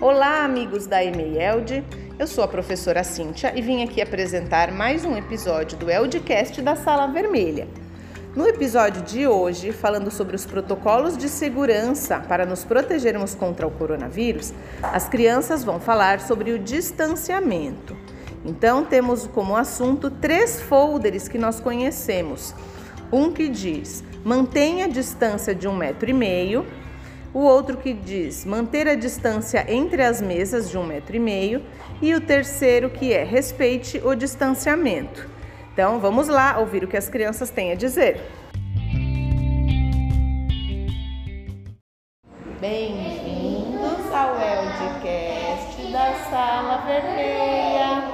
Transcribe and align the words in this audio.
Olá, 0.00 0.44
amigos 0.44 0.86
da 0.86 1.04
EMEIELD. 1.04 1.84
Eu 2.18 2.26
sou 2.26 2.42
a 2.42 2.48
professora 2.48 3.04
Cíntia 3.04 3.52
e 3.54 3.60
vim 3.60 3.82
aqui 3.82 4.00
apresentar 4.00 4.72
mais 4.72 5.04
um 5.04 5.16
episódio 5.16 5.76
do 5.76 5.90
ELDcast 5.90 6.62
da 6.62 6.74
Sala 6.74 7.06
Vermelha. 7.08 7.68
No 8.36 8.46
episódio 8.46 9.02
de 9.02 9.26
hoje, 9.26 9.72
falando 9.72 10.10
sobre 10.10 10.36
os 10.36 10.44
protocolos 10.44 11.16
de 11.16 11.28
segurança 11.28 12.20
para 12.20 12.44
nos 12.44 12.62
protegermos 12.62 13.34
contra 13.34 13.66
o 13.66 13.70
coronavírus, 13.70 14.52
as 14.82 15.08
crianças 15.08 15.64
vão 15.64 15.80
falar 15.80 16.20
sobre 16.20 16.52
o 16.52 16.58
distanciamento. 16.58 17.96
Então, 18.44 18.84
temos 18.84 19.26
como 19.26 19.56
assunto 19.56 20.10
três 20.10 20.60
folders 20.60 21.26
que 21.26 21.38
nós 21.38 21.58
conhecemos. 21.58 22.54
Um 23.10 23.32
que 23.32 23.48
diz 23.48 24.04
mantenha 24.22 24.84
a 24.84 24.88
distância 24.88 25.54
de 25.54 25.66
um 25.66 25.74
metro 25.74 26.10
e 26.10 26.12
meio, 26.12 26.66
o 27.32 27.40
outro 27.40 27.78
que 27.78 27.94
diz 27.94 28.44
manter 28.44 28.86
a 28.86 28.94
distância 28.94 29.64
entre 29.68 30.02
as 30.02 30.20
mesas 30.20 30.68
de 30.68 30.76
um 30.76 30.84
metro 30.84 31.16
e 31.16 31.18
meio 31.18 31.62
e 32.00 32.14
o 32.14 32.20
terceiro 32.20 32.90
que 32.90 33.12
é 33.12 33.24
respeite 33.24 34.00
o 34.04 34.14
distanciamento. 34.14 35.37
Então 35.78 36.00
vamos 36.00 36.26
lá 36.26 36.58
ouvir 36.58 36.82
o 36.82 36.88
que 36.88 36.96
as 36.96 37.08
crianças 37.08 37.50
têm 37.50 37.70
a 37.70 37.76
dizer. 37.76 38.20
Bem-vindos 42.60 44.12
ao 44.12 44.34
Eldcast 44.40 45.92
da 45.92 46.14
Sala 46.28 46.84
Vermelha. 46.84 48.08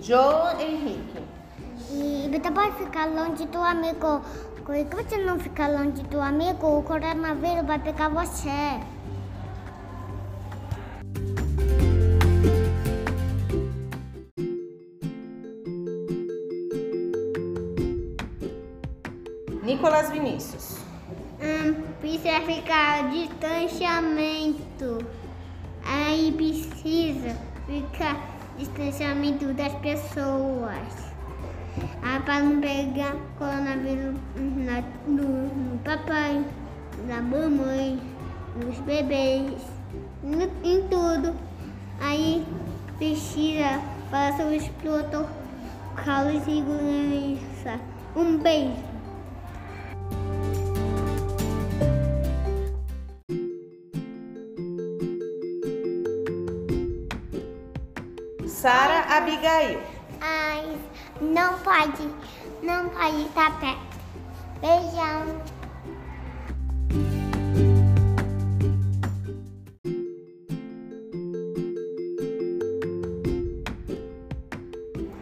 João 0.00 0.58
Henrique. 0.58 1.09
Você 2.30 2.48
pode 2.52 2.76
ficar 2.76 3.06
longe 3.06 3.44
do 3.46 3.58
amigo. 3.58 4.22
Se 4.64 4.84
você 4.84 5.16
não 5.16 5.36
ficar 5.40 5.66
longe 5.68 6.00
do 6.04 6.20
amigo, 6.20 6.78
o 6.78 6.82
coronavírus 6.84 7.66
vai 7.66 7.80
pegar 7.80 8.08
você. 8.08 8.78
Nicolas 19.64 20.10
Vinícius. 20.10 20.78
Hum, 21.42 21.82
precisa 22.00 22.40
ficar 22.42 23.10
distanciamento. 23.10 25.04
Aí 25.84 26.30
precisa 26.30 27.36
ficar 27.66 28.16
distanciamento 28.56 29.52
das 29.52 29.74
pessoas. 29.80 31.09
Ah, 32.02 32.20
para 32.24 32.40
não 32.40 32.60
pegar 32.60 33.14
coronavírus 33.38 34.16
na, 34.36 34.82
no, 35.06 35.46
no 35.48 35.78
papai, 35.78 36.44
na 37.06 37.20
mamãe, 37.20 38.00
nos 38.56 38.78
bebês, 38.80 39.54
no, 40.22 40.42
em 40.64 40.82
tudo. 40.88 41.34
Aí 42.00 42.44
precisa 42.98 43.80
fazer 44.10 44.56
os 44.56 44.68
protocolos 44.68 46.44
de 46.44 46.56
segurança. 46.56 47.80
Um 48.16 48.38
beijo. 48.38 48.90
Sara 58.46 59.16
Abigail. 59.16 59.99
Não 61.20 61.58
pode, 61.58 62.08
não 62.62 62.88
pode 62.88 63.22
estar 63.26 63.60
perto. 63.60 63.90
Beijão. 64.60 65.40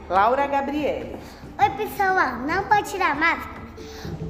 Laura 0.08 0.47
Gabriele. 0.47 1.16
Oi, 1.60 1.70
pessoal, 1.70 2.37
não 2.47 2.64
pode 2.64 2.91
tirar 2.91 3.16
máscara. 3.16 3.58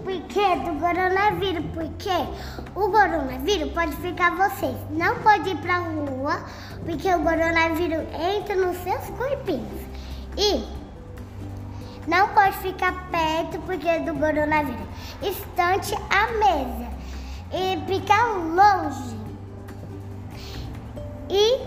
Porque 0.02 0.56
do 0.56 0.80
coronavírus, 0.80 1.64
porque 1.74 2.10
o 2.74 2.90
coronavírus 2.90 3.72
pode 3.72 3.94
ficar 3.96 4.34
vocês. 4.34 4.74
Não 4.90 5.18
pode 5.20 5.50
ir 5.50 5.56
pra 5.58 5.78
rua, 5.78 6.42
porque 6.84 7.14
o 7.14 7.22
coronavírus 7.22 8.06
entra 8.14 8.56
nos 8.56 8.76
seus 8.78 9.04
corpinhos. 9.10 9.82
E 10.36 10.77
não 12.08 12.28
pode 12.28 12.56
ficar 12.58 12.92
perto, 13.10 13.58
porque 13.66 13.98
do 14.00 14.14
coronavírus. 14.14 14.88
Estante 15.22 15.94
à 16.08 16.26
mesa. 16.38 16.88
E 17.52 17.78
ficar 17.86 18.24
longe. 18.24 19.16
E 21.28 21.60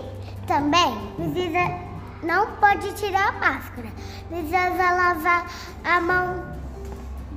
também 0.46 0.96
precisa, 1.14 1.78
não 2.24 2.46
pode 2.56 2.92
tirar 2.94 3.28
a 3.28 3.32
máscara. 3.32 3.88
Precisa 4.28 4.90
lavar 4.90 5.46
a 5.84 6.00
mão 6.00 6.44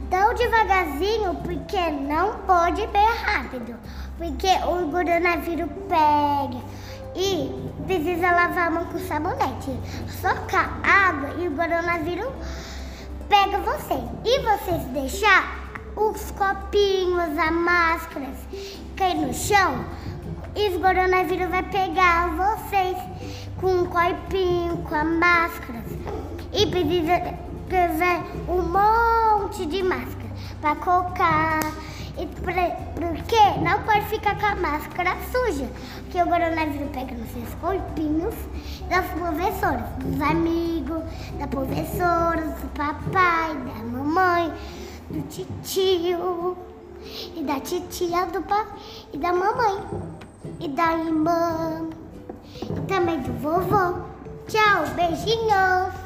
tão 0.10 0.34
devagarzinho, 0.34 1.36
porque 1.44 1.92
não 1.92 2.40
pode 2.40 2.88
bem 2.88 3.08
rápido. 3.24 3.76
Porque 4.18 4.48
o 4.48 4.90
coronavírus 4.90 5.70
pega. 5.88 6.64
E 7.16 7.72
precisa 7.86 8.32
lavar 8.32 8.68
a 8.68 8.72
mão 8.72 8.86
com 8.86 8.98
sabonete. 8.98 9.80
Socar 10.20 10.80
água 10.84 11.36
e 11.38 11.48
o 11.48 11.52
coronavírus 11.52 12.34
pega 13.30 13.60
você. 13.60 13.96
E 14.24 14.40
vocês 14.40 14.84
deixar 14.94 15.66
os 15.96 16.32
copinhos, 16.32 17.38
as 17.38 17.52
máscaras 17.52 18.38
cair 18.96 19.16
no 19.16 19.34
chão, 19.34 19.86
e 20.56 20.70
o 20.70 20.80
coronavírus 20.80 21.50
vai 21.50 21.64
pegar 21.64 22.30
vocês 22.30 22.98
com 23.60 23.82
o 23.82 23.88
copinho, 23.88 24.78
com 24.78 24.96
as 24.96 25.06
máscaras. 25.06 25.84
E 26.54 26.66
precisa 26.68 27.20
pegar 27.68 28.24
um 28.48 28.62
monte 28.62 29.66
de 29.66 29.84
máscara 29.84 30.30
para 30.62 30.76
colocar. 30.78 31.60
E 32.18 32.26
porque 32.28 33.38
não 33.62 33.84
pode 33.84 34.06
ficar 34.06 34.40
com 34.40 34.46
a 34.46 34.56
máscara 34.56 35.18
suja, 35.32 35.70
porque 36.04 36.22
o 36.22 36.26
coronavírus 36.26 36.90
pega 36.94 37.14
nos 37.14 37.30
seus 37.32 37.54
corpinhos 37.56 38.36
das 38.90 39.06
professoras, 39.08 39.84
dos 40.00 40.22
amigos, 40.22 41.04
da 41.38 41.48
professora, 41.48 42.42
do 42.42 42.68
papai, 42.70 43.54
da 43.54 43.84
mamãe, 43.84 44.54
do 45.10 45.22
tio 45.64 46.58
e 47.36 47.44
da 47.44 47.60
titia 47.60 48.26
do 48.28 48.42
pai 48.44 48.66
e 49.12 49.18
da 49.18 49.34
mamãe 49.34 49.84
e 50.60 50.70
da 50.70 50.98
irmã 50.98 51.90
e 52.62 52.82
também 52.88 53.20
do 53.20 53.34
vovô. 53.34 54.00
Tchau, 54.48 54.86
beijinhos. 54.96 56.05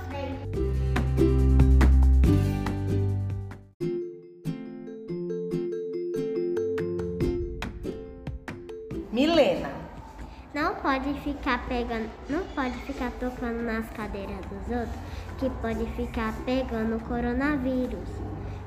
Não 10.60 10.76
pode 10.76 11.14
ficar 11.22 11.66
pegando, 11.70 12.10
não 12.30 12.44
pode 12.48 12.78
ficar 12.80 13.12
tocando 13.12 13.64
nas 13.64 13.90
cadeiras 13.92 14.36
dos 14.48 14.78
outros, 14.78 15.00
que 15.38 15.50
pode 15.62 15.86
ficar 15.94 16.34
pegando 16.46 16.98
o 16.98 17.00
coronavírus. 17.00 18.10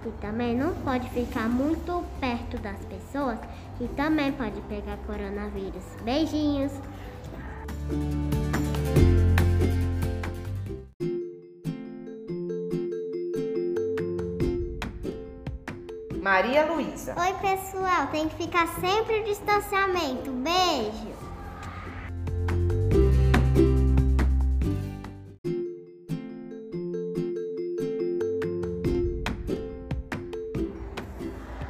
E 0.06 0.10
também 0.18 0.56
não 0.56 0.74
pode 0.76 1.06
ficar 1.10 1.50
muito 1.50 2.02
perto 2.18 2.56
das 2.62 2.78
pessoas, 2.86 3.38
que 3.76 3.86
também 3.88 4.32
pode 4.32 4.58
pegar 4.62 4.96
coronavírus. 5.06 5.84
Beijinhos. 6.02 6.72
Maria 16.22 16.64
Luísa. 16.72 17.14
Oi, 17.20 17.34
pessoal, 17.34 18.06
tem 18.06 18.30
que 18.30 18.36
ficar 18.36 18.66
sempre 18.80 19.20
o 19.20 19.24
distanciamento. 19.24 20.30
Beijo. 20.30 21.31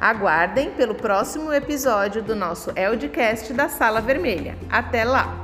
Aguardem 0.03 0.71
pelo 0.71 0.93
próximo 0.93 1.53
episódio 1.53 2.21
do 2.21 2.35
nosso 2.35 2.73
Eldcast 2.75 3.53
da 3.53 3.69
Sala 3.69 4.01
Vermelha. 4.01 4.57
Até 4.69 5.05
lá! 5.05 5.42